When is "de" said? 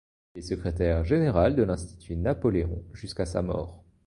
1.55-1.61